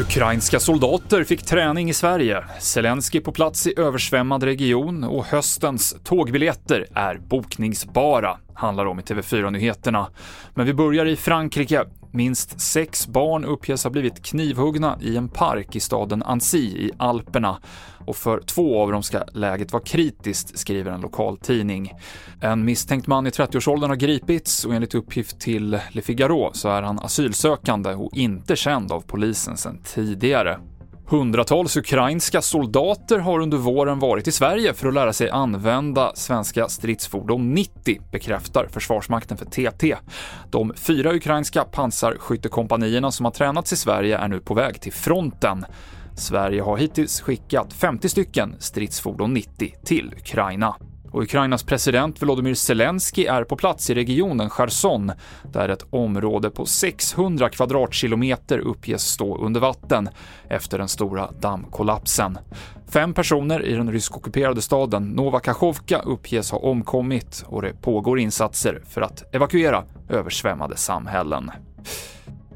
[0.00, 6.86] Ukrainska soldater fick träning i Sverige, Zelensky på plats i översvämmad region och höstens tågbiljetter
[6.94, 10.06] är bokningsbara, handlar om i TV4-nyheterna.
[10.54, 11.84] Men vi börjar i Frankrike.
[12.12, 17.58] Minst sex barn uppges ha blivit knivhuggna i en park i staden Annecy i Alperna
[18.06, 21.92] och för två av dem ska läget vara kritiskt, skriver en lokal tidning.
[22.40, 26.82] En misstänkt man i 30-årsåldern har gripits och enligt uppgift till Le Figaro så är
[26.82, 30.60] han asylsökande och inte känd av polisen sedan tidigare.
[31.10, 36.68] Hundratals ukrainska soldater har under våren varit i Sverige för att lära sig använda svenska
[36.68, 39.96] stridsfordon 90, bekräftar Försvarsmakten för TT.
[40.50, 45.64] De fyra ukrainska pansarskyttekompanierna som har tränats i Sverige är nu på väg till fronten.
[46.16, 50.76] Sverige har hittills skickat 50 stycken stridsfordon 90 till Ukraina.
[51.12, 55.12] Och Ukrainas president Volodymyr Zelensky är på plats i regionen Cherson,
[55.52, 60.08] där ett område på 600 kvadratkilometer uppges stå under vatten
[60.48, 62.38] efter den stora dammkollapsen.
[62.88, 69.00] Fem personer i den ryskockuperade staden Novakachovka uppges ha omkommit och det pågår insatser för
[69.00, 71.50] att evakuera översvämmade samhällen.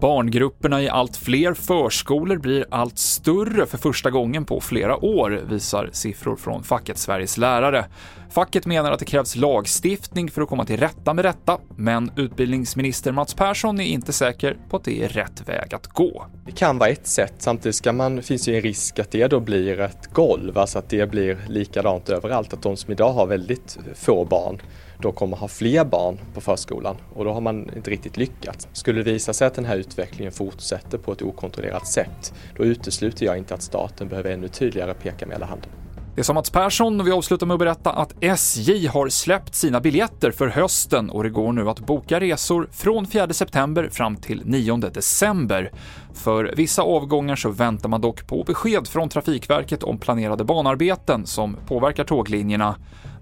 [0.00, 5.90] Barngrupperna i allt fler förskolor blir allt större för första gången på flera år, visar
[5.92, 7.84] siffror från facket Sveriges lärare.
[8.30, 13.12] Facket menar att det krävs lagstiftning för att komma till rätta med detta, men utbildningsminister
[13.12, 16.26] Mats Persson är inte säker på att det är rätt väg att gå.
[16.46, 19.40] Det kan vara ett sätt, samtidigt ska man, finns ju en risk att det då
[19.40, 23.78] blir ett golv, alltså att det blir likadant överallt, att de som idag har väldigt
[23.94, 24.60] få barn
[24.98, 28.68] då kommer ha fler barn på förskolan och då har man inte riktigt lyckats.
[28.72, 33.26] Skulle det visa sig att den här utvecklingen fortsätter på ett okontrollerat sätt, då utesluter
[33.26, 35.70] jag inte att staten behöver ännu tydligare peka med hela handen.
[36.16, 39.54] Det är som Mats Persson och vi avslutar med att berätta att SJ har släppt
[39.54, 44.16] sina biljetter för hösten och det går nu att boka resor från 4 september fram
[44.16, 45.72] till 9 december.
[46.14, 51.56] För vissa avgångar så väntar man dock på besked från Trafikverket om planerade banarbeten som
[51.68, 52.76] påverkar tåglinjerna.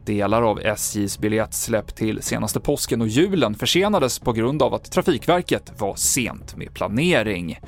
[0.05, 5.73] Delar av SJs biljettsläpp till senaste påsken och julen försenades på grund av att Trafikverket
[5.81, 7.59] var sent med planering.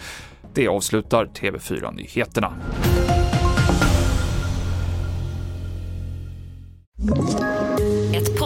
[0.55, 2.55] Det avslutar TV4-nyheterna.